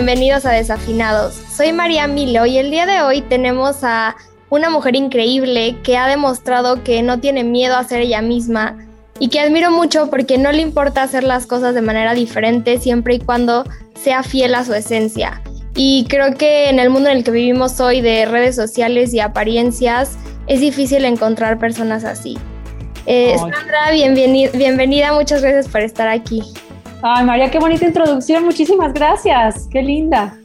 [0.00, 1.34] Bienvenidos a Desafinados.
[1.54, 4.16] Soy María Milo y el día de hoy tenemos a
[4.48, 8.78] una mujer increíble que ha demostrado que no tiene miedo a ser ella misma
[9.18, 13.16] y que admiro mucho porque no le importa hacer las cosas de manera diferente siempre
[13.16, 15.42] y cuando sea fiel a su esencia.
[15.74, 19.20] Y creo que en el mundo en el que vivimos hoy de redes sociales y
[19.20, 22.38] apariencias es difícil encontrar personas así.
[23.04, 26.42] Eh, Sandra, bienvenida, bienvenida, muchas gracias por estar aquí.
[27.02, 30.36] Ay, María, qué bonita introducción, muchísimas gracias, qué linda.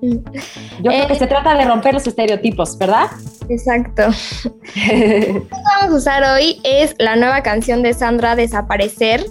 [0.00, 3.06] Yo creo que Eh, se trata de romper los estereotipos, ¿verdad?
[3.48, 4.02] Exacto.
[4.44, 9.24] Lo que vamos a usar hoy es la nueva canción de Sandra, Desaparecer.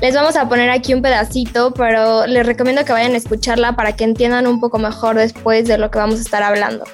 [0.00, 3.92] Les vamos a poner aquí un pedacito, pero les recomiendo que vayan a escucharla para
[3.96, 6.84] que entiendan un poco mejor después de lo que vamos a estar hablando.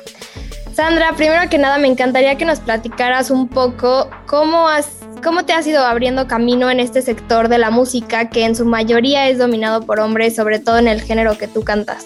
[0.76, 5.54] Sandra, primero que nada me encantaría que nos platicaras un poco cómo, has, cómo te
[5.54, 9.38] has ido abriendo camino en este sector de la música que en su mayoría es
[9.38, 12.04] dominado por hombres, sobre todo en el género que tú cantas.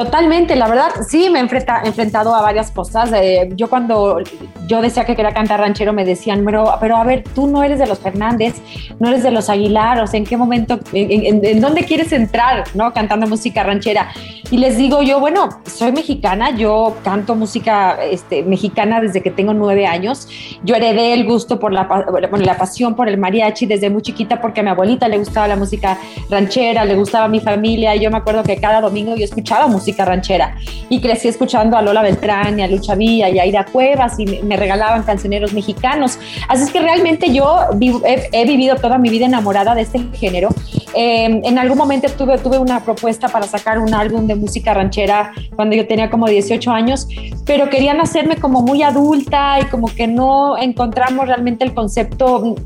[0.00, 3.12] Totalmente, la verdad, sí, me he enfrenta- enfrentado a varias cosas.
[3.12, 4.20] Eh, yo cuando
[4.66, 7.78] yo decía que quería cantar ranchero me decían, pero, pero a ver, tú no eres
[7.78, 8.54] de los Fernández,
[8.98, 12.94] no eres de los Aguilar, o sea, ¿en qué momento, en, dónde quieres entrar, no?
[12.94, 14.10] Cantando música ranchera.
[14.50, 19.52] Y les digo yo, bueno, soy mexicana, yo canto música este, mexicana desde que tengo
[19.52, 20.28] nueve años.
[20.64, 24.40] Yo heredé el gusto por la, bueno, la pasión por el mariachi desde muy chiquita
[24.40, 25.98] porque a mi abuelita le gustaba la música
[26.30, 27.94] ranchera, le gustaba a mi familia.
[27.94, 30.56] Y yo me acuerdo que cada domingo yo escuchaba música ranchera
[30.88, 34.26] y crecí escuchando a Lola Beltrán y a Lucha Villa y a Ira Cuevas y
[34.26, 36.18] me, regalaban cancioneros mexicanos.
[36.48, 37.58] Así es que realmente yo
[38.04, 40.48] he, vivido toda mi vida enamorada de este género.
[40.94, 45.32] Eh, en algún momento tuve, tuve una propuesta para sacar un álbum de música ranchera
[45.54, 47.06] cuando yo tenía como 18 años,
[47.46, 52.56] pero querían hacerme como muy adulta y como que no encontramos realmente el concepto,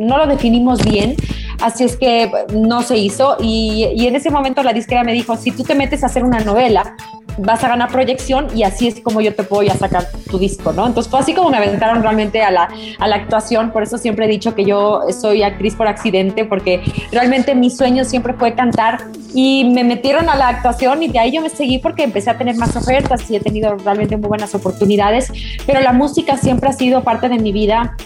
[0.00, 1.16] no lo definimos bien,
[1.62, 5.50] así es que no se hizo y, en ese momento la disquera me dijo, si
[5.52, 6.96] tú te metes a hacer una novela,
[7.38, 10.72] vas a ganar proyección y así es como yo te puedo ya sacar tu disco,
[10.72, 10.86] ¿no?
[10.86, 12.68] Entonces fue así como me aventaron realmente a la,
[12.98, 16.82] a la actuación, por eso siempre he dicho que yo soy actriz por accidente, porque
[17.10, 18.98] realmente mi sueño siempre fue cantar
[19.34, 22.36] y me metieron a la actuación y de ahí yo me seguí porque empecé a
[22.36, 25.32] tener más ofertas y he tenido realmente muy buenas oportunidades,
[25.64, 27.96] pero la música siempre ha sido parte de mi vida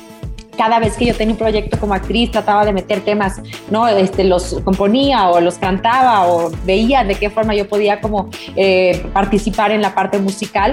[0.57, 3.41] cada vez que yo tenía un proyecto como actriz trataba de meter temas,
[3.71, 3.87] ¿no?
[3.89, 9.07] Este, los componía o los cantaba o veía de qué forma yo podía como eh,
[9.13, 10.73] participar en la parte musical.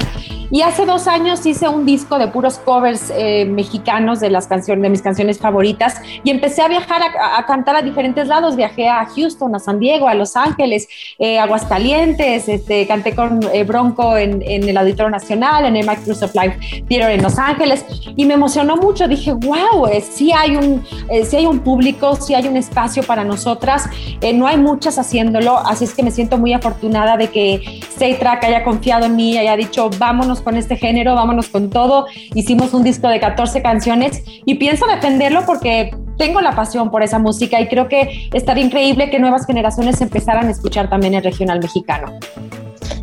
[0.52, 4.84] Y hace dos años hice un disco de puros covers eh, mexicanos de las canciones,
[4.84, 8.56] de mis canciones favoritas y empecé a viajar a, a, cantar a diferentes lados.
[8.56, 13.64] Viajé a Houston, a San Diego, a Los Ángeles, eh, Aguascalientes, este, canté con eh,
[13.64, 16.58] Bronco en, en, el Auditorio Nacional, en el Microsoft Live
[16.88, 17.86] Theater en Los Ángeles
[18.16, 19.08] y me emocionó mucho.
[19.08, 23.04] Dije, wow, eh, sí, hay un, eh, sí hay un público, sí hay un espacio
[23.04, 23.86] para nosotras.
[24.22, 28.44] Eh, no hay muchas haciéndolo, así es que me siento muy afortunada de que Seitrack
[28.44, 32.06] haya confiado en mí, haya dicho, vámonos con este género, vámonos con todo.
[32.34, 37.20] Hicimos un disco de 14 canciones y pienso defenderlo porque tengo la pasión por esa
[37.20, 41.60] música y creo que estaría increíble que nuevas generaciones empezaran a escuchar también el regional
[41.60, 42.14] mexicano.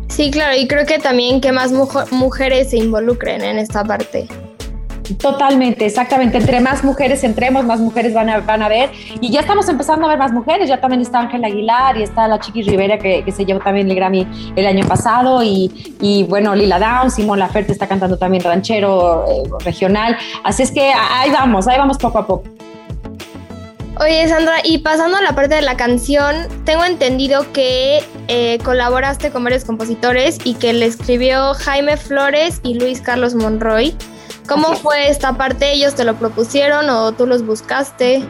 [0.07, 4.27] Sí, claro, y creo que también que más muj mujeres se involucren en esta parte.
[5.19, 6.37] Totalmente, exactamente.
[6.37, 8.91] Entre más mujeres entremos, más mujeres van a, van a ver.
[9.19, 10.69] Y ya estamos empezando a ver más mujeres.
[10.69, 13.89] Ya también está Ángela Aguilar y está la Chiqui Rivera que, que, se llevó también
[13.89, 15.43] el Grammy el año pasado.
[15.43, 20.17] Y, y bueno, Lila Down, Simón Laferte está cantando también ranchero eh, regional.
[20.43, 22.43] Así es que ahí vamos, ahí vamos poco a poco.
[23.99, 26.35] Oye, Sandra, y pasando a la parte de la canción,
[26.65, 27.99] tengo entendido que
[28.29, 33.95] eh, colaboraste con varios compositores y que le escribió Jaime Flores y Luis Carlos Monroy.
[34.47, 35.71] ¿Cómo fue esta parte?
[35.71, 38.23] ¿Ellos te lo propusieron o tú los buscaste?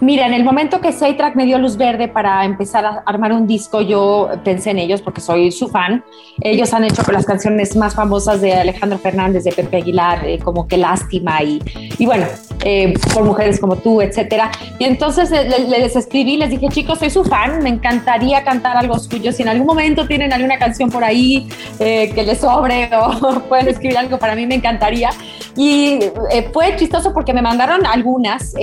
[0.00, 3.46] Mira, en el momento que Seitrack me dio luz verde para empezar a armar un
[3.46, 6.02] disco, yo pensé en ellos porque soy su fan.
[6.40, 10.66] Ellos han hecho las canciones más famosas de Alejandro Fernández, de Pepe Aguilar, eh, como
[10.66, 11.60] Qué lástima y,
[11.98, 12.24] y bueno,
[12.64, 14.50] eh, por mujeres como tú, etcétera.
[14.78, 15.30] Y entonces
[15.68, 19.32] les escribí, les dije, chicos, soy su fan, me encantaría cantar algo suyo.
[19.32, 21.46] Si en algún momento tienen alguna canción por ahí
[21.78, 25.10] eh, que les sobre o pueden escribir algo para mí, me encantaría.
[25.56, 25.98] Y
[26.54, 28.54] fue chistoso porque me mandaron algunas,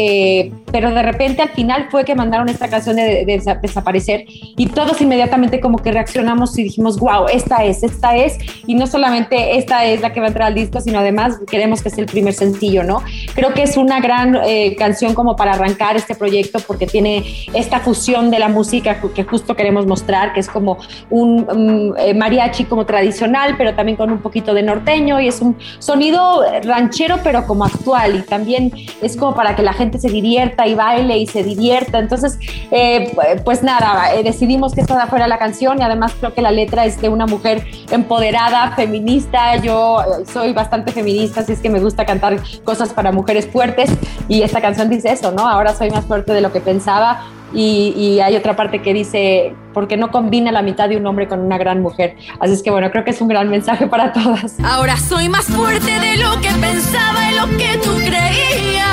[0.71, 3.25] pero de repente al final fue que mandaron esta canción de,
[3.61, 8.75] desaparecer y todos inmediatamente como que reaccionamos y dijimos, wow, esta es, esta es, y
[8.75, 11.89] no solamente esta es la que va a entrar al disco, sino además queremos que
[11.89, 13.01] sea el primer sencillo, ¿no?
[13.33, 17.79] Creo que es una gran eh, canción como para arrancar este proyecto porque tiene esta
[17.79, 20.77] fusión de la música que justo queremos mostrar, que es como
[21.09, 25.57] un eh, mariachi como tradicional, pero también con un poquito de norteño y es un
[25.79, 28.71] sonido ranchero, pero como actual y también
[29.01, 31.99] es como para que la gente se divierta y baile y se divierta.
[31.99, 32.39] Entonces,
[32.71, 36.51] eh, pues nada, eh, decidimos que esta fuera la canción y además creo que la
[36.51, 39.55] letra es de una mujer empoderada, feminista.
[39.57, 43.89] Yo eh, soy bastante feminista, así es que me gusta cantar cosas para mujeres fuertes
[44.27, 45.47] y esta canción dice eso, ¿no?
[45.47, 47.25] Ahora soy más fuerte de lo que pensaba.
[47.53, 51.27] Y, y, hay otra parte que dice, porque no combina la mitad de un hombre
[51.27, 52.17] con una gran mujer.
[52.39, 54.59] Así es que bueno, creo que es un gran mensaje para todas.
[54.63, 58.87] Ahora soy más fuerte de lo que pensaba y lo que tú creías.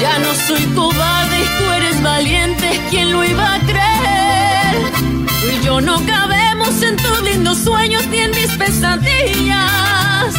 [0.00, 4.92] Ya no soy cobarde y tú eres valiente, ¿quién lo iba a creer?
[5.40, 10.34] Tú y yo no cabemos en tus lindos sueños ni en mis pesadillas.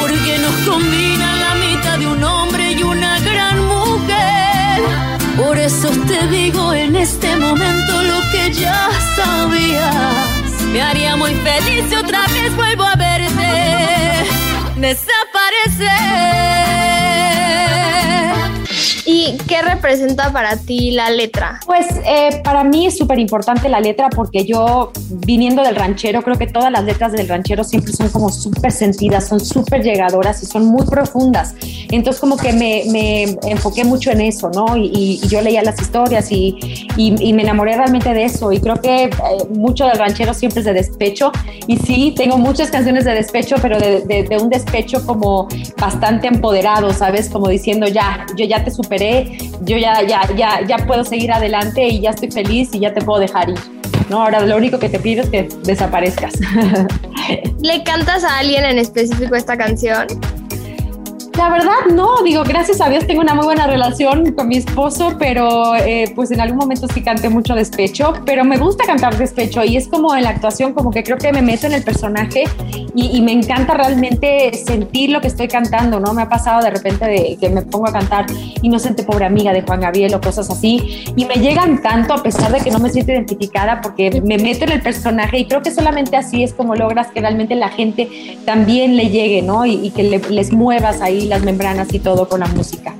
[0.00, 3.31] Porque nos combina la mitad de un hombre y una gran.
[5.36, 10.62] Por eso te digo en este momento lo que ya sabías.
[10.72, 14.26] Me haría muy feliz si otra vez vuelvo a verte.
[14.76, 16.11] Desaparecer.
[19.62, 21.60] Representa para ti la letra?
[21.66, 24.92] Pues eh, para mí es súper importante la letra porque yo,
[25.26, 29.28] viniendo del ranchero, creo que todas las letras del ranchero siempre son como súper sentidas,
[29.28, 31.54] son súper llegadoras y son muy profundas.
[31.90, 34.76] Entonces como que me, me enfoqué mucho en eso, ¿no?
[34.76, 38.52] Y, y, yo leía las historias y, y, me enamoré realmente de eso.
[38.52, 39.10] Y creo que eh,
[39.50, 41.32] mucho del ranchero siempre es de despecho.
[41.66, 45.48] Y sí, tengo muchas canciones de despecho, pero de, de, de un despecho como
[45.78, 47.28] bastante empoderado, ¿sabes?
[47.28, 51.86] Como diciendo, ya, yo ya te superé yo ya, ya, ya, ya puedo seguir adelante
[51.86, 53.58] y ya estoy feliz y ya te puedo dejar ir.
[54.08, 54.22] ¿no?
[54.22, 56.34] Ahora lo único que te pido es que desaparezcas.
[57.62, 60.06] ¿Le cantas a alguien en específico esta canción?
[61.36, 65.16] La verdad, no, digo, gracias a Dios tengo una muy buena relación con mi esposo,
[65.18, 69.64] pero eh, pues en algún momento sí canté mucho despecho, pero me gusta cantar despecho
[69.64, 72.44] y es como en la actuación, como que creo que me meto en el personaje
[72.94, 76.12] y, me encanta realmente sentir lo que estoy cantando, ¿no?
[76.12, 78.26] Me ha pasado de repente de que me pongo a cantar
[78.60, 82.52] Inocente Pobre Amiga de Juan Gabriel o cosas así y me llegan tanto a pesar
[82.52, 85.70] de que no me siento identificada porque me meto en el personaje y creo que
[85.70, 89.64] solamente así es como logras que realmente la gente también le llegue, ¿no?
[89.64, 92.94] Y, que les muevas ahí las membranas y todo con la música.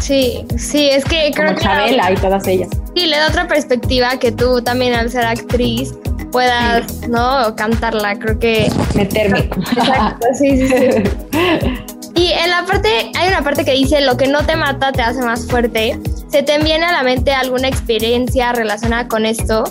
[0.00, 1.62] Sí, sí, es que creo que...
[1.62, 2.70] Chabela y todas ellas.
[2.94, 5.94] Sí, le da otra perspectiva que tú también al ser actriz
[6.32, 7.54] puedas, ¿no?
[7.56, 8.70] Cantarla, creo que...
[8.94, 9.40] Meterme.
[9.40, 11.90] Exacto, sí, sí, sí.
[12.14, 15.00] Y en la parte, hay una parte que dice, lo que no te mata te
[15.00, 15.98] hace más fuerte.
[16.28, 19.64] ¿Se te viene a la mente alguna experiencia relacionada con esto?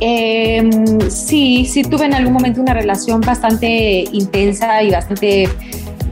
[0.00, 0.68] Eh,
[1.08, 5.48] sí, sí tuve en algún momento una relación bastante intensa y bastante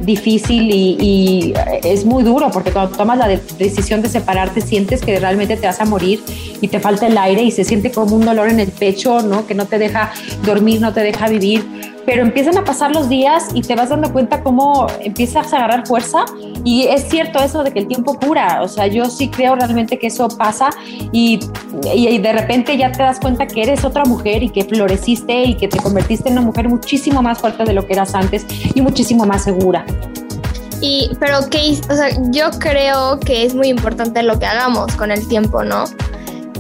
[0.05, 5.57] difícil y, es muy duro porque cuando tomas la decisión de separarte sientes que realmente
[5.57, 6.23] te vas a morir
[6.61, 9.47] y te falta el aire y se siente como un dolor en el pecho, ¿no?
[9.47, 10.13] Que no te deja
[10.45, 11.65] dormir, no te deja vivir
[12.07, 15.87] pero empiezan a pasar los días y te vas dando cuenta cómo empiezas a agarrar
[15.87, 16.25] fuerza
[16.65, 19.99] y es cierto eso de que el tiempo cura, o sea, yo sí creo realmente
[19.99, 20.71] que eso pasa
[21.13, 21.41] y,
[21.95, 25.55] y, de repente ya te das cuenta que eres otra mujer y que floreciste y
[25.55, 28.81] que te convertiste en una mujer muchísimo más fuerte de lo que eras antes y
[28.81, 29.85] muchísimo más segura.
[30.81, 35.13] Y, pero que, o sea, yo creo que es muy importante lo que hagamos con
[35.13, 35.87] el tiempo, ¿no?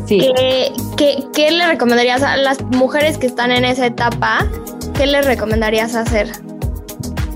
[0.06, 0.20] Sí.
[0.36, 4.48] ¿Qué, qué, qué le recomendarías a las mujeres que están en esa etapa
[4.92, 6.28] ¿qué les recomendarías hacer?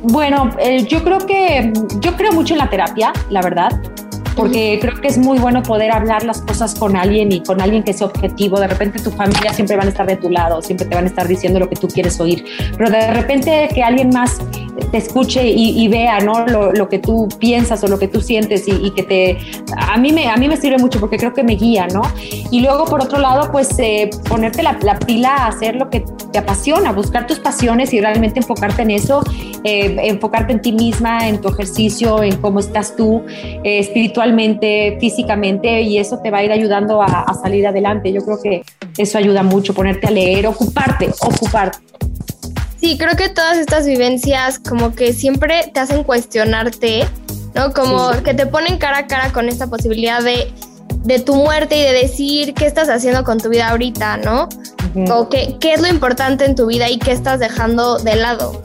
[0.03, 3.73] Bueno, eh, yo creo que yo creo mucho en la terapia, la verdad,
[4.37, 7.83] porque creo que es muy bueno poder hablar las cosas con alguien y con alguien
[7.83, 8.61] que sea objetivo.
[8.61, 11.09] De repente tu familia siempre van a estar de tu lado, siempre te van a
[11.09, 12.45] estar diciendo lo que tú quieres oír,
[12.77, 14.39] pero de repente que alguien más
[14.91, 16.47] te escuche y, vea, ¿no?
[16.47, 19.39] Lo, que tú piensas o lo que tú sientes y, que te...
[19.77, 22.03] A mí, me, a mí me sirve mucho porque creo que me guía, ¿no?
[22.51, 26.39] Y luego, por otro lado, pues eh, ponerte la, pila a hacer lo que te
[26.39, 29.23] apasiona, buscar tus pasiones y realmente enfocarte en eso,
[29.65, 35.83] eh, enfocarte en ti misma, en tu ejercicio, en cómo estás tú eh, espiritualmente, físicamente,
[35.83, 38.13] y eso te va a ir ayudando a, a salir adelante.
[38.13, 38.63] Yo creo que
[38.99, 41.79] eso ayuda mucho, ponerte a leer, ocuparte, ocuparte.
[42.81, 47.07] Sí, creo que todas estas vivencias como que siempre te hacen cuestionarte,
[47.55, 47.73] ¿no?
[47.73, 50.53] Como que te ponen cara a cara con esta posibilidad de,
[51.05, 54.49] de tu muerte y de decir qué estás haciendo con tu vida ahorita, ¿no?
[55.11, 58.63] O qué, qué es lo importante en tu vida y qué estás dejando de lado.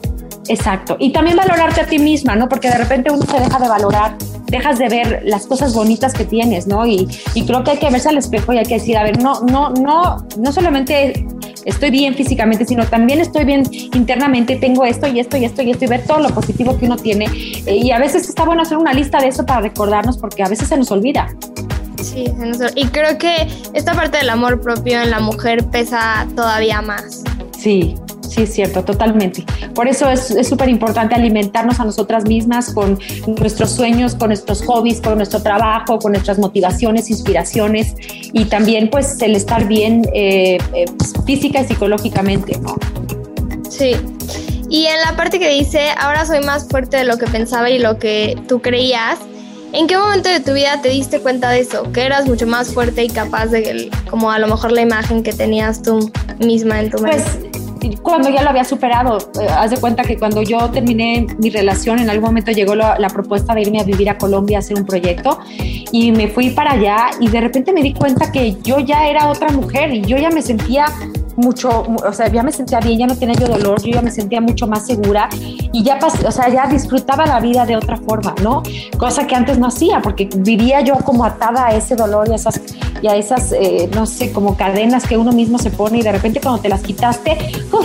[0.48, 0.96] Exacto.
[0.98, 2.48] Y también valorarte a ti misma, ¿no?
[2.48, 4.16] Porque de repente uno se deja de valorar,
[4.46, 6.86] dejas de ver las cosas bonitas que tienes, ¿no?
[6.86, 9.22] Y, y creo que hay que verse al espejo y hay que decir, a ver,
[9.22, 11.26] no, no, no, no solamente
[11.64, 13.64] estoy bien físicamente, sino también estoy bien
[13.94, 16.86] internamente, tengo esto y esto y esto y esto y ver todo lo positivo que
[16.86, 17.26] uno tiene.
[17.66, 20.48] Eh, y a veces está bueno hacer una lista de eso para recordarnos porque a
[20.48, 21.28] veces se nos olvida.
[22.02, 22.24] Sí,
[22.74, 27.22] y creo que esta parte del amor propio en la mujer pesa todavía más.
[27.56, 27.94] Sí,
[28.32, 29.44] sí, es cierto, totalmente.
[29.74, 32.98] Por eso es súper importante alimentarnos a nosotras mismas con
[33.38, 37.94] nuestros sueños, con nuestros hobbies, con nuestro trabajo, con nuestras motivaciones, inspiraciones
[38.32, 40.84] y también pues el estar bien eh, eh,
[41.26, 42.76] física y psicológicamente, ¿no?
[43.68, 43.92] Sí.
[44.68, 47.78] Y en la parte que dice, ahora soy más fuerte de lo que pensaba y
[47.78, 49.18] lo que tú creías,
[49.74, 51.90] ¿En qué momento de tu vida te diste cuenta de eso?
[51.92, 55.32] Que eras mucho más fuerte y capaz de, como a lo mejor la imagen que
[55.32, 57.22] tenías tú misma en tu mente.
[57.22, 57.61] Pues
[58.02, 59.18] cuando ya lo había superado.
[59.40, 62.96] Eh, haz de cuenta que cuando yo terminé mi relación, en algún momento llegó la,
[63.12, 65.38] propuesta de irme a vivir a Colombia a hacer un proyecto
[65.92, 69.28] y me fui para allá y de repente me di cuenta que yo ya era
[69.28, 70.86] otra mujer y yo ya me sentía
[71.36, 74.10] mucho, o sea, ya me sentía bien, ya no tenía yo dolor, yo ya me
[74.10, 75.28] sentía mucho más segura
[75.72, 78.62] y ya, o sea, ya disfrutaba la vida de otra forma, ¿no?
[78.98, 82.36] Cosa que antes no hacía, porque vivía yo como atada a ese dolor y a
[82.36, 82.60] esas,
[83.00, 86.12] y a esas eh, no sé, como cadenas que uno mismo se pone y de
[86.12, 87.38] repente cuando te las quitaste,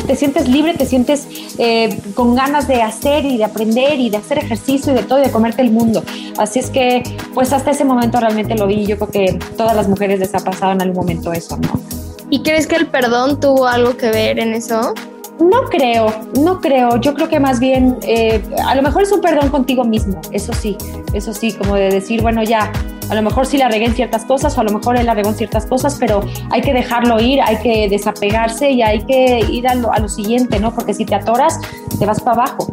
[0.05, 1.27] te sientes libre, te sientes
[1.57, 5.19] eh, con ganas de hacer y de aprender y de hacer ejercicio y de todo
[5.19, 6.03] y de comerte el mundo.
[6.37, 9.87] Así es que, pues hasta ese momento realmente lo vi, yo creo que todas las
[9.87, 11.96] mujeres les ha pasado en algún momento eso, ¿no?
[12.29, 14.93] ¿Y crees que el perdón tuvo algo que ver en eso?
[15.39, 16.97] No creo, no creo.
[16.97, 20.51] Yo creo que más bien, eh, a lo mejor es un perdón contigo mismo, eso
[20.51, 20.75] sí,
[21.13, 22.71] eso sí, como de decir, bueno, ya,
[23.09, 25.13] a lo mejor sí la regué en ciertas cosas o a lo mejor él la
[25.13, 29.39] regó en ciertas cosas, pero hay que dejarlo ir, hay que desapegarse y hay que
[29.49, 30.73] ir a lo, a lo siguiente, ¿no?
[30.73, 31.59] Porque si te atoras,
[31.97, 32.67] te vas para abajo.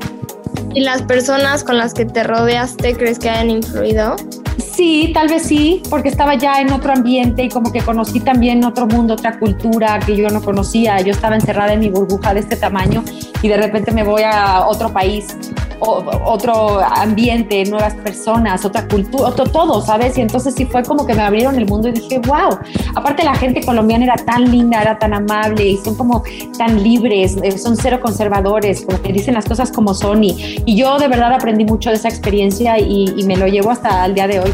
[0.74, 4.16] ¿Y las personas con las que te rodeaste crees que hayan influido?
[4.58, 8.64] Sí, tal vez sí, porque estaba ya en otro ambiente y como que conocí también
[8.64, 11.00] otro mundo, otra cultura que yo no conocía.
[11.00, 13.04] Yo estaba encerrada en mi burbuja de este tamaño
[13.42, 15.36] y de repente me voy a otro país
[15.80, 20.16] otro ambiente, nuevas personas, otra cultura, otro todo, ¿sabes?
[20.18, 22.58] Y entonces sí fue como que me abrieron el mundo y dije, wow,
[22.94, 26.22] aparte la gente colombiana era tan linda, era tan amable y son como
[26.58, 30.76] tan libres, eh, son cero conservadores, como que dicen las cosas como son y, y
[30.76, 34.14] yo de verdad aprendí mucho de esa experiencia y, y me lo llevo hasta el
[34.14, 34.52] día de hoy.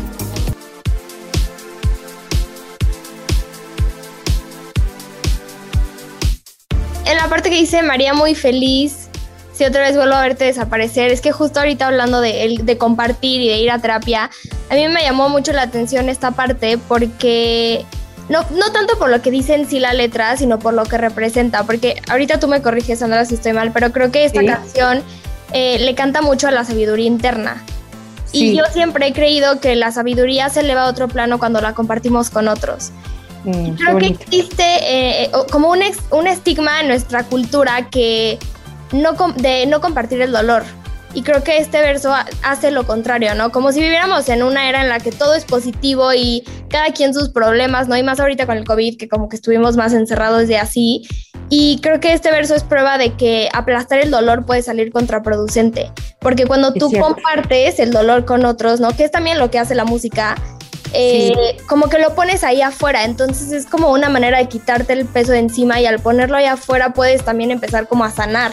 [7.07, 9.00] En la parte que dice María muy feliz,
[9.61, 13.43] si otra vez vuelvo a verte desaparecer, es que justo ahorita hablando de, de compartir
[13.43, 14.31] y de ir a terapia,
[14.71, 17.85] a mí me llamó mucho la atención esta parte porque
[18.31, 20.97] no, no tanto por lo que dice en sí la letra, sino por lo que
[20.97, 25.03] representa, porque ahorita tú me corriges, Sandra, si estoy mal, pero creo que esta canción
[25.53, 27.63] eh, le canta mucho a la sabiduría interna.
[28.33, 31.75] Y yo siempre he creído que la sabiduría se eleva a otro plano cuando la
[31.75, 32.93] compartimos con otros.
[33.45, 35.81] Mm, creo que existe eh, como un,
[36.13, 38.39] un estigma en nuestra cultura que
[38.93, 40.65] no de no compartir el dolor.
[41.13, 43.51] Y creo que este verso hace lo contrario, ¿no?
[43.51, 47.13] Como si viviéramos en una era en la que todo es positivo y cada quien
[47.15, 47.97] sus problemas, ¿no?
[47.97, 51.03] Y más ahorita con el COVID, que como que estuvimos más encerrados de así.
[51.49, 55.91] Y creo que este verso es prueba de que aplastar el dolor puede salir contraproducente.
[56.21, 58.97] Porque cuando tú compartes el dolor con otros, ¿no?
[58.97, 60.37] Que es también lo que hace la música,
[60.93, 65.07] eh, como que lo pones ahí afuera, entonces es como una manera de quitarte el
[65.07, 68.53] peso de encima y al ponerlo ahí afuera puedes también empezar como a sanar.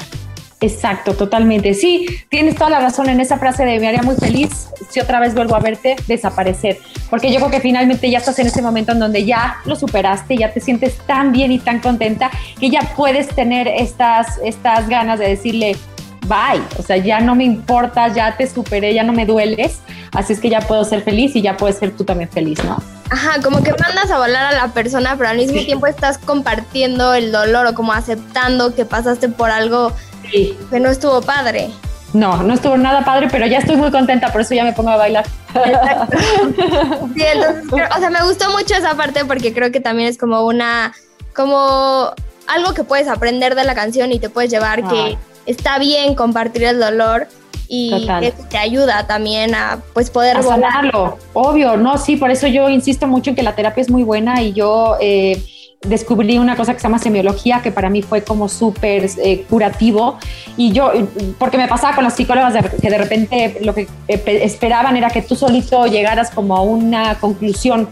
[0.60, 1.76] Exacto, totalmente.
[1.76, 5.20] Sí, tienes toda la razón en esa frase de me haría muy feliz si otra
[5.20, 6.80] vez vuelvo a verte desaparecer,
[7.12, 10.36] porque yo creo que finalmente ya estás en ese momento en donde ya lo superaste,
[10.36, 15.20] ya te sientes tan bien y tan contenta que ya puedes tener estas, estas ganas
[15.20, 15.76] de decirle
[16.28, 19.80] bye, o sea, ya no me importa, ya te superé, ya no me dueles,
[20.14, 22.82] así es que ya puedo ser feliz y ya puedes ser tú también feliz, ¿no?
[23.10, 27.14] Ajá, como que mandas a volar a la persona, pero al mismo tiempo estás compartiendo
[27.14, 29.94] el dolor o como aceptando que pasaste por algo
[30.32, 31.70] que no estuvo padre.
[32.14, 34.90] no, no estuvo nada padre, pero ya estoy muy contenta, por eso ya me pongo
[34.90, 35.26] a bailar.
[37.16, 37.64] Sí, entonces,
[37.96, 40.94] o sea, me gustó mucho esa parte porque creo que también es como una,
[41.36, 42.12] como
[42.48, 44.90] algo que puedes aprender de la canción y te puedes llevar Ah.
[44.90, 45.18] que
[45.48, 47.28] está bien compartir el dolor
[47.68, 48.22] y Total.
[48.22, 50.60] que te ayuda también a pues poder a volar.
[50.62, 54.04] sanarlo, obvio, no, sí, por eso yo insisto mucho en que la terapia es muy
[54.04, 55.44] buena y yo eh,
[55.82, 60.18] descubrí una cosa que se llama semiología, que para mí fue como súper eh, curativo
[60.58, 60.92] y yo,
[61.38, 64.98] porque me pasaba con las psicólogas de- que de repente lo que eh, pe- esperaban
[64.98, 67.88] era que tú solito llegaras como a una conclusión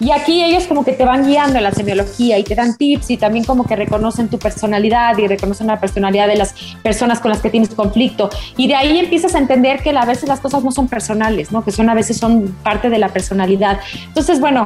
[0.00, 3.10] y aquí ellos como que te van guiando en la semiología y te dan tips
[3.10, 7.30] y también como que reconocen tu personalidad y reconocen la personalidad de las personas con
[7.30, 8.30] las que tienes conflicto.
[8.56, 11.62] Y de ahí empiezas a entender que a veces las cosas no son personales, ¿no?
[11.64, 13.80] Que son a veces son parte de la personalidad.
[14.06, 14.64] Entonces, bueno,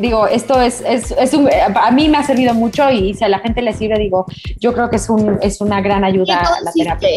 [0.00, 3.28] digo, esto es, es, es un, a mí me ha servido mucho y si a
[3.28, 4.26] la gente le sirve, digo,
[4.58, 7.08] yo creo que es, un, es una gran ¿En ayuda la terapia.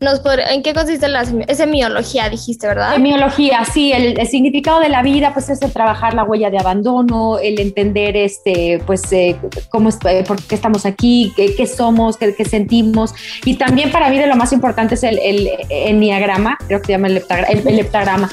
[0.00, 2.94] Nos ¿En qué consiste la semiología, dijiste, verdad?
[2.94, 6.58] Semiología, sí, el, el significado de la vida, pues es el trabajar la huella de
[6.58, 9.36] abandono, el entender, este, pues, eh,
[9.68, 13.12] cómo, es- eh, por qué estamos aquí, qué, qué somos, qué, qué sentimos.
[13.44, 16.92] Y también para mí de lo más importante es el, el enneagrama, creo que se
[16.92, 18.30] llama el, heptagra- el- el heptagrama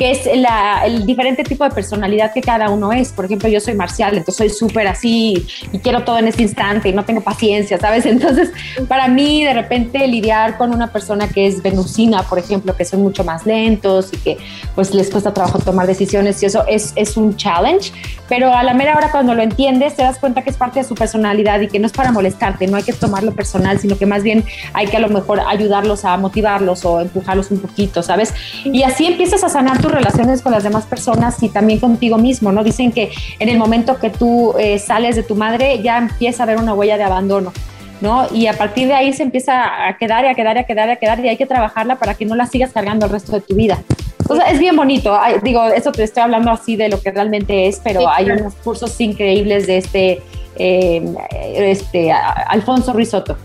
[0.00, 3.12] que es la- el diferente tipo de personalidad que cada uno es.
[3.12, 6.88] Por ejemplo, yo soy marcial, entonces soy súper así y quiero todo en este instante
[6.88, 8.06] y no tengo paciencia, ¿sabes?
[8.14, 8.50] Entonces,
[8.88, 13.02] para mí, de repente, lidiar con una persona que es venusina, por ejemplo, que son
[13.02, 14.38] mucho más lentos y que
[14.74, 17.92] pues les cuesta trabajo tomar decisiones y eso es, es un challenge,
[18.26, 20.84] pero a la mera hora cuando lo entiendes te das cuenta que es parte de
[20.88, 24.06] su personalidad y que no es para molestarte, no hay que tomarlo personal, sino que
[24.06, 28.32] más bien hay que a lo mejor ayudarlos a motivarlos o empujarlos un poquito, ¿sabes?
[28.64, 32.52] Y así empiezas a sanar tus relaciones con las demás personas y también contigo mismo,
[32.52, 32.62] ¿no?
[32.64, 36.44] Dicen que en el momento que tú eh, sales de tu madre ya empieza a
[36.44, 37.52] haber una huella de abandono.
[38.00, 38.26] ¿no?
[38.32, 40.88] Y a partir de ahí se empieza a quedar y a quedar y a quedar
[40.88, 43.32] y a quedar y hay que trabajarla para que no la sigas cargando el resto
[43.32, 43.78] de tu vida.
[44.26, 45.14] O sea, es bien bonito.
[45.20, 48.24] Ay, digo, eso te estoy hablando así de lo que realmente es, pero Sí, hay
[48.24, 48.40] claro.
[48.40, 50.22] unos cursos increíbles de este,
[50.56, 51.14] eh,
[51.56, 53.36] este a- Alfonso Risotto.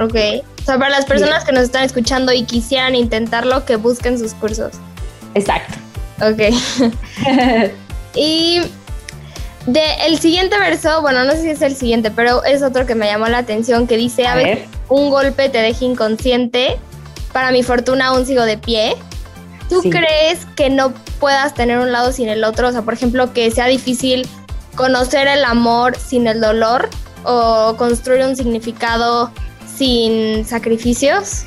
[0.00, 0.16] Ok.
[0.60, 4.34] O sea, para las personas que nos están escuchando y quisieran intentarlo, que busquen sus
[4.34, 4.72] cursos.
[5.36, 5.74] Exacto.
[6.20, 6.40] Ok.
[8.18, 8.60] Y
[9.66, 12.94] de el siguiente verso, bueno, no sé si es el siguiente, pero es otro que
[12.94, 16.78] me llamó la atención que dice, a, A veces un golpe te deja inconsciente,
[17.34, 18.96] para mi fortuna aún sigo de pie.
[19.68, 19.90] ¿Tú Sí.
[19.90, 22.68] crees que no puedas tener un lado sin el otro?
[22.68, 24.26] O sea, por ejemplo, que sea difícil
[24.76, 26.88] conocer el amor sin el dolor
[27.24, 29.30] o construir un significado
[29.76, 31.42] sin sacrificios.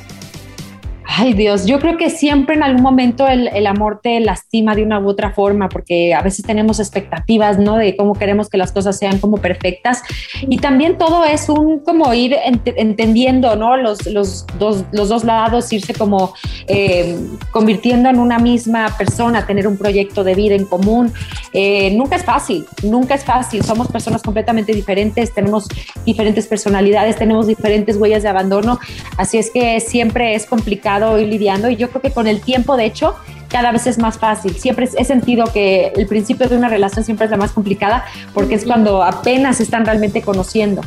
[1.12, 4.84] Ay Dios, yo creo que siempre en algún momento el, el amor te lastima de
[4.84, 7.76] una u otra forma, porque a veces tenemos expectativas, ¿no?
[7.76, 10.02] De cómo queremos que las cosas sean como perfectas.
[10.42, 13.76] Y también todo es un como ir ent- entendiendo, ¿no?
[13.76, 16.32] Los, los, dos, los dos lados, irse como
[16.68, 17.18] eh,
[17.50, 21.12] convirtiendo en una misma persona, tener un proyecto de vida en común.
[21.52, 23.64] Eh, nunca es fácil, nunca es fácil.
[23.64, 25.66] Somos personas completamente diferentes, tenemos
[26.06, 28.78] diferentes personalidades, tenemos diferentes huellas de abandono,
[29.16, 32.76] así es que siempre es complicado ir lidiando y yo creo que con el tiempo,
[32.76, 33.16] de hecho,
[33.48, 34.56] cada vez es más fácil.
[34.56, 38.54] Siempre he sentido que el principio de una relación siempre es la más complicada porque
[38.54, 40.82] es cuando apenas se están realmente conociendo.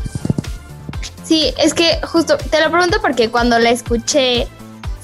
[1.23, 4.47] Sí, es que justo te lo pregunto porque cuando la escuché,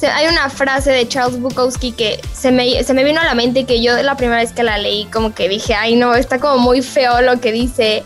[0.01, 3.61] hay una frase de Charles Bukowski que se me, se me vino a la mente
[3.61, 6.39] y que yo la primera vez que la leí como que dije, ay no, está
[6.39, 8.03] como muy feo lo que dice.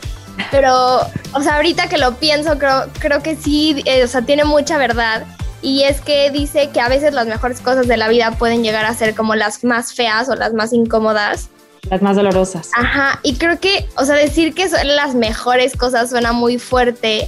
[0.49, 1.01] Pero,
[1.33, 4.77] o sea, ahorita que lo pienso, creo, creo que sí, eh, o sea, tiene mucha
[4.77, 5.25] verdad.
[5.63, 8.85] Y es que dice que a veces las mejores cosas de la vida pueden llegar
[8.85, 11.49] a ser como las más feas o las más incómodas.
[11.89, 12.69] Las más dolorosas.
[12.77, 17.27] Ajá, y creo que, o sea, decir que son las mejores cosas suena muy fuerte,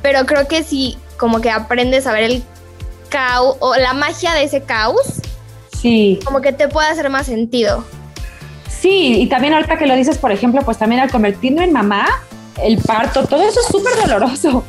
[0.00, 2.42] pero creo que si como que aprendes a ver el
[3.08, 5.20] caos o la magia de ese caos,
[5.80, 6.20] Sí.
[6.24, 7.84] como que te puede hacer más sentido.
[8.68, 12.06] Sí, y también ahorita que lo dices, por ejemplo, pues también al convertirme en mamá,
[12.60, 14.64] el parto, todo eso es súper doloroso,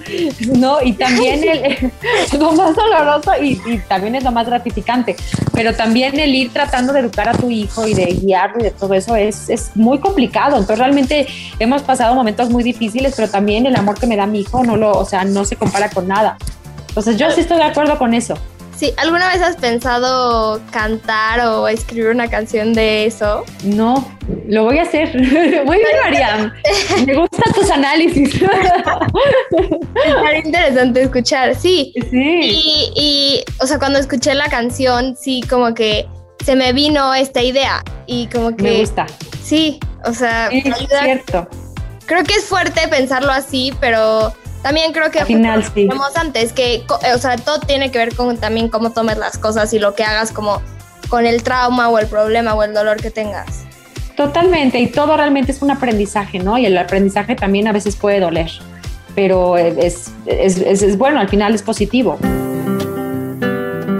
[0.56, 0.82] ¿no?
[0.82, 1.92] Y también el,
[2.40, 5.16] lo más doloroso y, y también es lo más gratificante,
[5.54, 8.72] pero también el ir tratando de educar a tu hijo y de guiarlo y de
[8.72, 10.58] todo eso es, es muy complicado.
[10.58, 11.28] Entonces realmente
[11.60, 14.78] hemos pasado momentos muy difíciles, pero también el amor que me da mi hijo no
[14.78, 16.38] lo, o sea, no se compara con nada.
[16.90, 18.36] Entonces yo sí estoy de acuerdo con eso.
[18.76, 23.44] Sí, ¿alguna vez has pensado cantar o escribir una canción de eso?
[23.64, 24.06] No,
[24.48, 25.16] lo voy a hacer.
[25.66, 26.52] Muy bien, Mariam.
[27.06, 28.34] Me gustan tus análisis.
[29.96, 31.94] Estaría interesante escuchar, sí.
[32.10, 32.40] Sí.
[32.42, 36.08] Y, y, o sea, cuando escuché la canción, sí, como que
[36.44, 38.64] se me vino esta idea y como que...
[38.64, 39.06] Me gusta.
[39.44, 41.48] Sí, o sea, Sí, me es cierto.
[42.06, 44.34] creo que es fuerte pensarlo así, pero
[44.64, 45.88] También creo que Al final, sí.
[46.16, 49.80] antes, que o sea, todo tiene que ver con también cómo tomes las cosas y
[49.80, 50.62] lo que hagas como
[51.10, 53.66] con el trauma o el problema o el dolor que tengas.
[54.16, 56.58] Totalmente, y todo realmente es un aprendizaje, ¿no?
[56.58, 58.50] Y el aprendizaje también a veces puede doler,
[59.16, 62.18] pero es, es, es- es bueno, al final es positivo.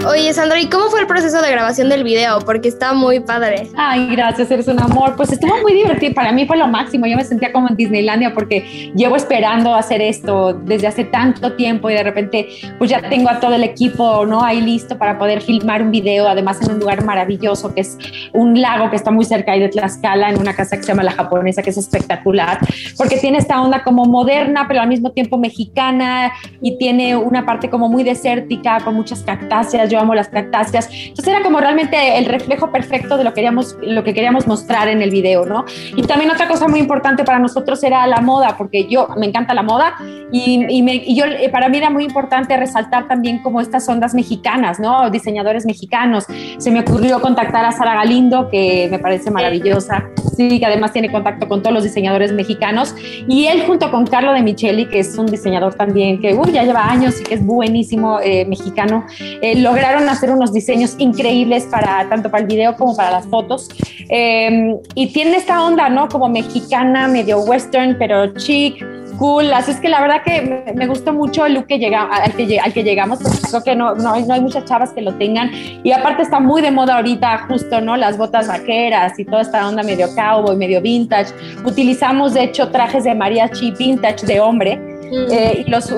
[0.06, 2.38] Oye, Sandra, ¿y cómo fue el proceso de grabación del video?
[2.40, 3.68] Porque está muy padre.
[3.74, 5.16] Ay, gracias, eres un amor.
[5.16, 8.34] Pues estuvo muy divertido, para mí fue lo máximo, yo me sentía como en Disneylandia
[8.34, 13.30] porque llevo esperando hacer esto desde hace tanto tiempo y de repente pues ya tengo
[13.30, 14.44] a todo el equipo, ¿no?
[14.44, 17.96] Ahí listo para poder filmar un video, además en un lugar maravilloso que es
[18.34, 21.02] un lago que está muy cerca ahí de Tlaxcala, en una casa que se llama
[21.02, 22.58] La Japonesa, que es espectacular,
[22.98, 27.70] porque tiene esta onda como moderna, pero al mismo tiempo mexicana y tiene una parte
[27.70, 30.88] como muy desértica, con muchas cactáceas, yo amo las cactáceas.
[30.92, 34.88] Entonces era como realmente el reflejo perfecto de lo que queríamos, lo que queríamos mostrar
[34.88, 35.64] en el video, ¿no?
[35.96, 39.54] Y también otra cosa muy importante para nosotros era la moda, porque yo me encanta
[39.54, 39.94] la moda
[40.32, 43.88] y, y me- y yo, eh, para mí era muy importante resaltar también como estas
[43.88, 45.10] ondas mexicanas, ¿no?
[45.10, 46.24] Diseñadores mexicanos.
[46.58, 50.04] Se me ocurrió contactar a Sara Galindo, que me parece maravillosa,
[50.36, 52.94] sí, que además tiene contacto con todos los diseñadores mexicanos.
[53.28, 56.62] Y él junto con Carlo de Micheli, que es un diseñador también que uy, ya
[56.64, 59.04] lleva años y que es buenísimo eh, mexicano,
[59.42, 59.54] eh,
[59.84, 63.68] lograron hacer unos diseños increíbles para tanto para el video como para las fotos.
[64.08, 66.08] Eh, y tiene esta onda, ¿no?
[66.08, 68.82] Como mexicana, medio western, pero chic,
[69.18, 69.52] cool.
[69.52, 72.58] Así es que la verdad que me, gustó mucho el look que llega, al, que,
[72.58, 75.50] al que llegamos, porque creo que no, no, no hay muchas chavas que lo tengan.
[75.82, 77.98] Y aparte está muy de moda ahorita, justo, ¿no?
[77.98, 81.34] Las botas vaqueras y toda esta onda medio cowboy, medio vintage.
[81.66, 84.93] Utilizamos, de hecho, trajes de mariachi vintage de hombre.
[85.30, 85.92] Eh, y los,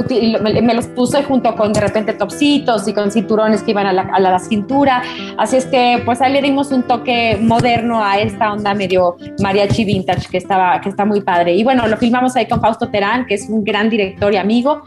[0.62, 4.02] me los puse junto con de repente topsitos y con cinturones que iban a la,
[4.02, 5.02] a la cintura.
[5.38, 9.85] Así es que pues ahí le dimos un toque moderno a esta onda medio mariachi
[9.85, 11.55] vintage que, estaba, que está muy padre.
[11.55, 14.83] Y bueno, lo filmamos ahí con Fausto Terán, que es un gran director y amigo.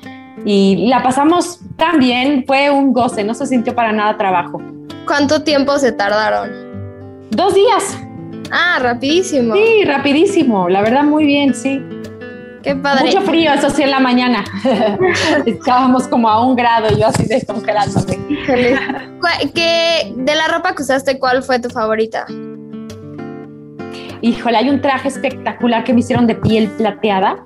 [0.45, 4.61] Y la pasamos tan bien, fue un goce, no se sintió para nada trabajo.
[5.05, 6.49] ¿Cuánto tiempo se tardaron?
[7.31, 7.97] Dos días,
[8.51, 9.53] Ah, rapidísimo.
[9.55, 11.81] sí, rapidísimo, la verdad muy bien, sí.
[12.63, 13.05] Qué padre.
[13.05, 14.43] Mucho frío, eso sí, en la mañana.
[15.45, 18.17] Estábamos como a un grado, yo así descongelándome.
[19.19, 22.25] ¿Cuál- qué- de la ropa que usaste, ¿cuál fue tu favorita?
[24.21, 27.37] Híjole, hay un traje espectacular que me hicieron de piel plateada,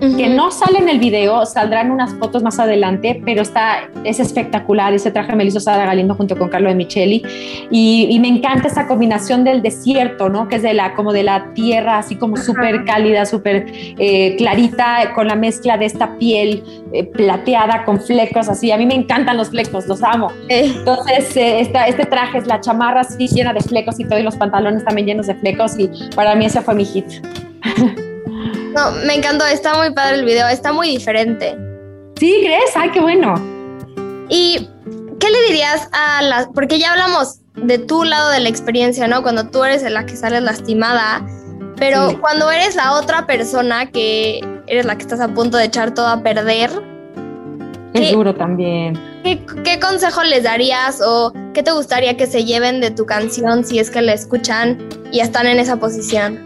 [0.00, 4.92] que no sale en el video, saldrán unas fotos más adelante, pero está, es espectacular.
[4.92, 7.22] Ese traje me lo hizo Sara Galindo junto con Carlo de Micheli.
[7.70, 10.48] Y, y me encanta esa combinación del desierto, ¿no?
[10.48, 13.66] Que es de la, como de la tierra, así como súper cálida, súper
[13.98, 18.70] eh, clarita, con la mezcla de esta piel eh, plateada con flecos, así.
[18.72, 20.30] A mí me encantan los flecos, los amo.
[20.48, 24.22] Eh, Entonces, esta- este traje es la chamarra así llena de flecos y todo, y
[24.22, 27.06] los pantalones también llenos de flecos, y para mí ese fue mi hit.
[28.76, 31.56] no, me encantó, está muy padre el video, está muy diferente.
[32.18, 32.70] ¿Sí, crees?
[32.76, 33.34] ¡Ay, qué bueno!
[34.28, 34.68] ¿Y
[35.18, 39.22] qué le dirías a las, porque ya hablamos de tu lado de la experiencia, ¿no?
[39.22, 41.26] Cuando tú eres la que sales lastimada,
[41.76, 42.16] pero Sí.
[42.16, 46.08] cuando eres la otra persona que eres la que estás a punto de echar todo
[46.08, 46.70] a perder,
[47.94, 48.92] Es duro también.
[49.24, 53.64] ¿qué, qué consejo les darías o qué te gustaría que se lleven de tu canción
[53.64, 56.45] si es que la escuchan y están en esa posición?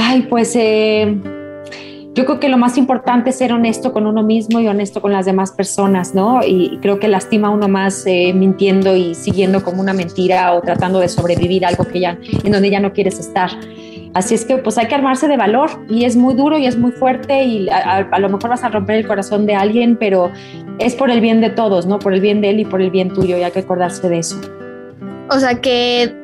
[0.00, 1.12] Ay, pues eh,
[2.14, 5.12] yo creo que lo más importante es ser honesto con uno mismo y honesto con
[5.12, 6.38] las demás personas, ¿no?
[6.46, 10.60] Y, creo que lastima a uno más eh, mintiendo y siguiendo como una mentira o
[10.60, 13.50] tratando de sobrevivir algo que ya, en donde ya no quieres estar.
[14.14, 16.78] Así es que pues hay que armarse de valor y es muy duro y es
[16.78, 19.96] muy fuerte y a, a- a lo mejor vas a romper el corazón de alguien,
[19.96, 20.30] pero
[20.78, 21.98] es por el bien de todos, ¿no?
[21.98, 24.20] Por el bien de él y por el bien tuyo y hay que acordarse de
[24.20, 24.40] eso.
[25.28, 26.14] O sea, que,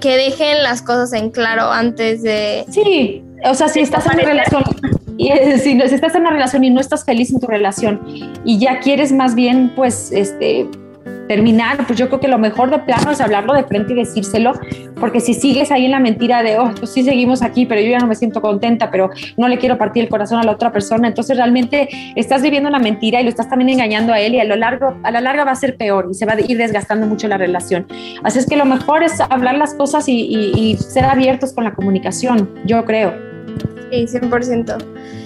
[0.00, 2.64] que dejen las cosas en claro antes de...
[2.70, 4.62] Sí, o sea, si estás en una relación
[5.16, 8.00] y si, si estás en una relación y no estás feliz en tu relación
[8.44, 10.68] y ya quieres más bien, pues, este
[11.34, 14.52] terminar, pues yo creo que lo mejor de plano es hablarlo de frente y decírselo,
[14.98, 17.88] porque si sigues ahí en la mentira de, oh, pues sí seguimos aquí, pero yo
[17.88, 20.72] ya no me siento contenta, pero no le quiero partir el corazón a la otra
[20.72, 24.40] persona, entonces realmente estás viviendo una mentira y lo estás también engañando a él y
[24.40, 26.58] a lo largo, a la larga va a ser peor y se va a ir
[26.58, 27.86] desgastando mucho la relación.
[28.24, 31.62] Así es que lo mejor es hablar las cosas y, y- y ser abiertos con
[31.62, 33.14] la comunicación, yo creo.
[33.92, 34.76] Sí, 100%.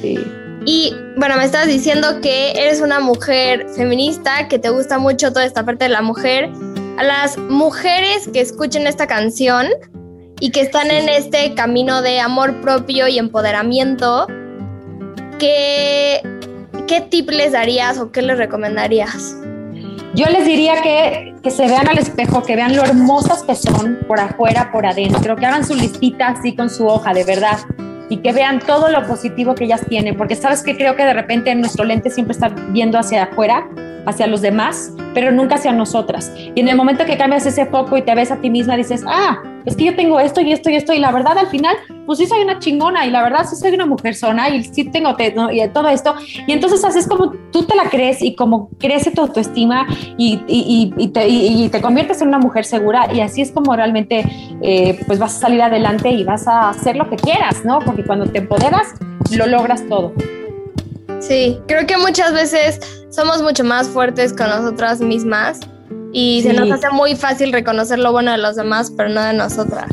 [0.02, 0.18] Sí.
[0.66, 5.44] Y bueno, me estabas diciendo que eres una mujer feminista, que te gusta mucho toda
[5.44, 6.50] esta parte de la mujer.
[6.96, 9.66] A las mujeres que escuchen esta canción
[10.40, 14.26] y que están en este camino de amor propio y empoderamiento,
[15.38, 16.22] ¿qué,
[16.86, 19.36] qué tip les darías o qué les recomendarías?
[20.14, 23.98] Yo les diría que, que se vean al espejo, que vean lo hermosas que son
[24.06, 27.58] por afuera, por adentro, que hagan su listita así con su hoja, de verdad.
[28.08, 31.14] Y que vean todo lo positivo que ellas tienen, porque sabes que creo que de
[31.14, 33.68] repente nuestro lente siempre está viendo hacia afuera,
[34.06, 36.32] hacia los demás, pero nunca hacia nosotras.
[36.54, 39.02] Y en el momento que cambias ese foco y te ves a ti misma, dices,
[39.06, 41.74] ah, es que yo tengo esto y esto y esto, y la verdad al final,
[42.04, 44.84] pues sí soy una chingona, y la verdad sí soy una mujer zona, y sí
[44.84, 46.14] tengo y todo esto.
[46.46, 51.68] Y entonces haces como tú te la crees y como crece tu autoestima te, y,
[51.70, 54.24] te, conviertes en una mujer segura, y así es como realmente
[54.62, 57.78] eh, pues vas a salir adelante y vas a hacer lo que quieras, ¿no?
[57.80, 58.94] Porque cuando te empoderas,
[59.30, 60.12] lo logras todo.
[61.20, 65.60] Sí, creo que muchas veces somos mucho más fuertes con nosotras mismas
[66.12, 69.32] y se nos hace muy fácil reconocer lo bueno de los demás, pero no de
[69.32, 69.86] nosotras.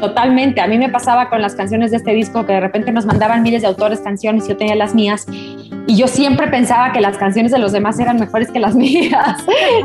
[0.00, 3.06] Totalmente, a mí me pasaba con las canciones de este disco que de repente nos
[3.06, 5.26] mandaban miles de autores canciones y yo tenía las mías
[5.86, 9.44] y yo siempre pensaba que las canciones de los demás eran mejores que las mías,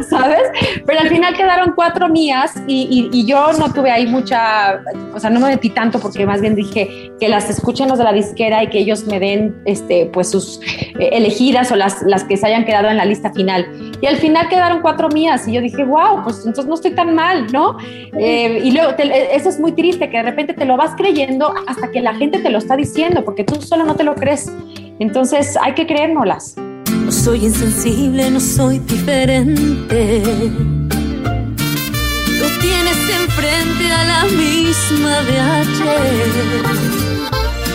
[0.09, 0.43] ¿sabes?
[0.85, 4.81] Pero al final quedaron cuatro mías y, y, yo no tuve ahí mucha,
[5.13, 8.05] o sea, no me metí tanto porque más bien dije que las escuchen los de
[8.05, 10.59] la disquera y que ellos me den, este, pues sus
[10.99, 13.67] eh, elegidas o las, las que se hayan quedado en la lista final.
[14.01, 17.13] Y al final quedaron cuatro mías y yo dije, wow, pues entonces no estoy tan
[17.13, 17.77] mal, ¿no?
[18.17, 21.91] Eh, y luego eso es muy triste, que de repente te lo vas creyendo hasta
[21.91, 24.49] que la gente te lo está diciendo, porque tú solo no te lo crees.
[24.99, 26.55] Entonces hay que creérnoslas.
[26.57, 30.21] No soy insensible, no soy diferente.
[32.39, 36.27] Lo tienes enfrente a la misma de ayer.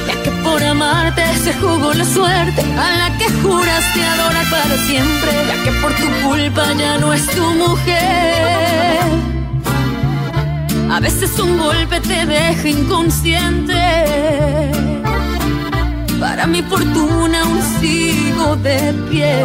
[0.07, 5.31] Ya que por amarte se jugó la suerte a la que juraste adorar para siempre.
[5.49, 9.01] Ya que por tu culpa ya no es tu mujer.
[10.91, 14.94] A veces un golpe te deja inconsciente
[16.25, 19.45] para mi fortuna aún sigo de pie.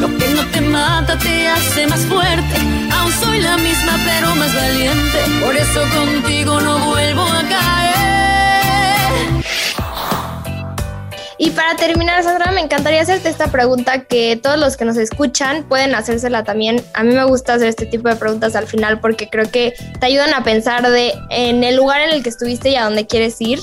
[0.00, 2.56] Lo que no te mata te hace más fuerte.
[2.92, 5.18] Aún soy la misma pero más valiente.
[5.44, 7.72] Por eso contigo no vuelvo a caer.
[11.38, 15.64] Y para terminar, Sandra, me encantaría hacerte esta pregunta que todos los que nos escuchan
[15.64, 16.80] pueden hacérsela también.
[16.94, 20.06] A mí me gusta hacer este tipo de preguntas al final porque creo que te
[20.06, 23.40] ayudan a pensar de en el lugar en el que estuviste y a dónde quieres
[23.40, 23.58] ir.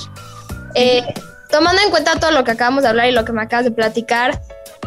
[0.74, 1.02] Eh,
[1.50, 3.70] tomando en cuenta todo lo que acabamos de hablar y lo que me acabas de
[3.70, 4.40] platicar,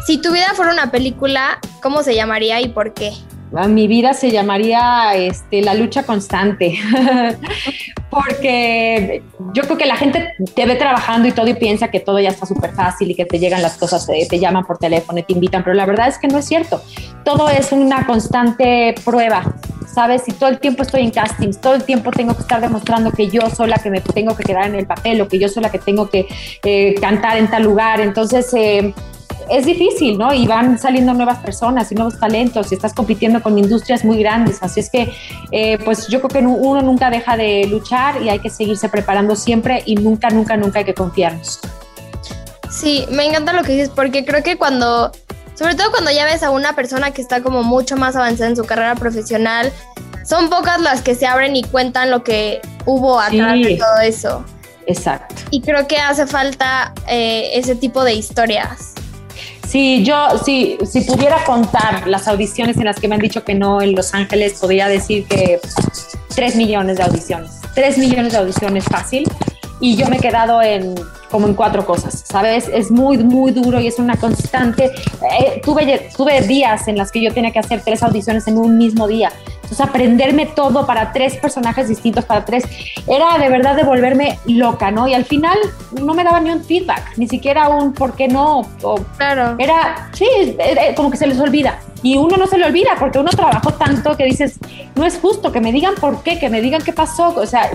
[0.06, 3.12] si tu vida fuera una película, ¿cómo se llamaría y por qué?
[3.68, 6.76] Mi vida se llamaría este, La lucha constante,
[8.10, 12.18] porque yo creo que la gente te ve trabajando y todo y piensa que todo
[12.18, 15.20] ya está súper fácil y que te llegan las cosas, te, te llaman por teléfono
[15.20, 16.82] y te invitan, pero la verdad es que no es cierto.
[17.24, 19.54] Todo es una constante prueba
[19.94, 20.22] ¿sabes?
[20.26, 23.28] Y todo el tiempo estoy en castings, todo el tiempo tengo que estar demostrando que
[23.28, 25.62] yo soy la que me tengo que quedar en el papel o que yo soy
[25.62, 26.26] la que tengo que
[26.64, 28.00] eh, cantar en tal lugar.
[28.00, 28.92] Entonces, eh,
[29.50, 30.32] es difícil, ¿no?
[30.32, 34.62] Y van saliendo nuevas personas y nuevos talentos y estás compitiendo con industrias muy grandes.
[34.62, 35.12] Así es que,
[35.52, 39.36] eh, pues yo creo que uno nunca deja de luchar y hay que seguirse preparando
[39.36, 41.60] siempre y nunca, nunca, nunca hay que confiarnos.
[42.70, 45.12] Sí, me encanta lo que dices porque creo que cuando
[45.54, 48.56] sobre todo cuando ya ves a una persona que está como mucho más avanzada en
[48.56, 49.72] su carrera profesional,
[50.24, 54.44] son pocas las que se abren y cuentan lo que hubo atrás de todo eso.
[54.86, 55.34] Exacto.
[55.50, 58.94] Y creo que hace falta eh, ese tipo de historias.
[59.66, 63.54] Sí, yo, sí, si pudiera contar las audiciones en las que me han dicho que
[63.54, 65.60] no en Los Ángeles, podría decir que
[66.34, 67.50] tres millones de audiciones.
[67.74, 69.24] Tres millones de audiciones fácil.
[69.80, 70.94] Y yo me he quedado en
[71.30, 72.70] como en cuatro cosas, ¿sabes?
[72.72, 74.84] Es muy, muy duro y es una constante.
[74.84, 78.78] Eh, tuve, tuve días en las que yo tenía que hacer tres audiciones en un
[78.78, 79.32] mismo día.
[79.56, 82.64] Entonces, aprenderme todo para tres personajes distintos, para tres,
[83.08, 85.08] era de verdad de volverme loca, ¿no?
[85.08, 85.58] Y al final
[86.00, 88.68] no me daba ni un feedback, ni siquiera un por qué no.
[89.16, 89.56] claro.
[89.58, 90.26] Era, sí,
[90.94, 91.80] como que se les olvida.
[92.04, 94.58] Y uno no se le olvida porque uno trabajó tanto que dices,
[94.94, 97.34] no es justo que me digan por qué, que me digan qué pasó.
[97.34, 97.70] O sea,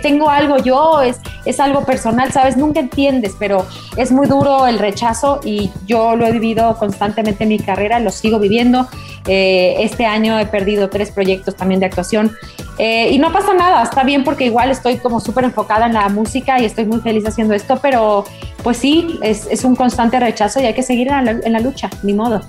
[0.00, 2.56] tengo algo yo, es, es algo personal, ¿sabes?
[2.56, 7.48] Nunca entiendes, pero es muy duro el rechazo y yo lo he vivido constantemente en
[7.48, 8.86] mi carrera, lo sigo viviendo.
[9.26, 12.30] Eh, este año he perdido tres proyectos también de actuación
[12.78, 16.08] eh, y no pasa nada, está bien porque igual estoy como súper enfocada en la
[16.08, 18.24] música y estoy muy feliz haciendo esto, pero
[18.62, 21.58] pues sí, es, es un constante rechazo y hay que seguir en la, en la
[21.58, 22.40] lucha, ni modo.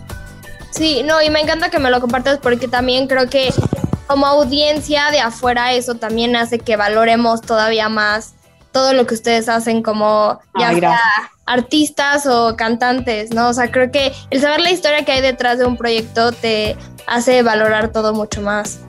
[0.78, 3.52] Sí, no, y me encanta que me lo compartas porque también creo que
[4.06, 8.36] como audiencia de afuera eso también hace que valoremos todavía más
[8.72, 11.00] todo lo que ustedes hacen como ya sea
[11.48, 13.50] artistas o cantantes, ¿no?
[13.50, 16.78] O sea, creo que el saber la historia que hay detrás de un proyecto te
[17.08, 18.82] hace valorar todo mucho más.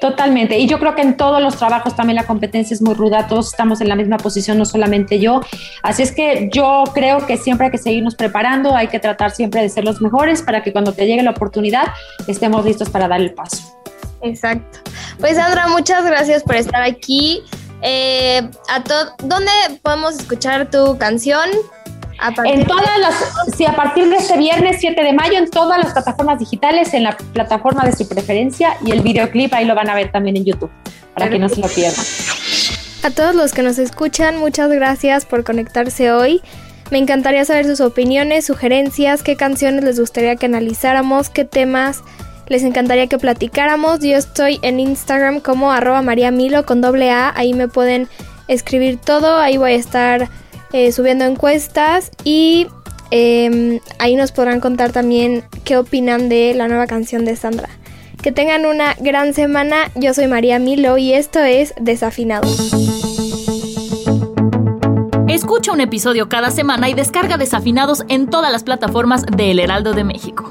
[0.00, 0.58] Totalmente.
[0.58, 3.26] Y yo creo que en todos los trabajos también la competencia es muy ruda.
[3.26, 5.40] Todos estamos en la misma posición, no solamente yo.
[5.82, 9.60] Así es que yo creo que siempre hay que seguirnos preparando, hay que tratar siempre
[9.60, 11.88] de ser los mejores para que cuando te llegue la oportunidad
[12.28, 13.76] estemos listos para dar el paso.
[14.22, 14.80] Exacto.
[15.18, 17.42] Pues Sandra, muchas gracias por estar aquí.
[17.82, 18.82] Eh, a
[19.22, 19.50] ¿Dónde
[19.82, 21.48] podemos escuchar tu canción?
[22.44, 23.14] En todas las,
[23.56, 27.04] sí, a partir de este viernes 7 de mayo, en todas las plataformas digitales, en
[27.04, 30.44] la plataforma de su preferencia y el videoclip ahí lo van a ver también en
[30.44, 30.70] YouTube,
[31.14, 32.04] para que no se lo pierdan.
[33.04, 36.42] A todos los que nos escuchan, muchas gracias por conectarse hoy.
[36.90, 42.02] Me encantaría saber sus opiniones, sugerencias, qué canciones les gustaría que analizáramos, qué temas
[42.48, 44.00] les encantaría que platicáramos.
[44.00, 48.08] Yo estoy en Instagram como arroba mariamilo con doble A, ahí me pueden
[48.48, 50.28] escribir todo, ahí voy a estar
[50.72, 52.66] eh, subiendo encuestas y
[53.10, 57.68] em, ahí nos podrán contar también qué opinan de la nueva canción de Sandra.
[58.22, 62.72] Que tengan una gran semana, yo soy María Milo y esto es Desafinados.
[65.28, 69.92] Escucha un episodio cada semana y descarga Desafinados en todas las plataformas de El Heraldo
[69.92, 70.50] de México.